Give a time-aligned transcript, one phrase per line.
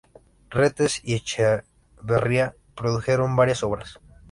[0.49, 3.99] Retes y Echevarría produjeron varias obras.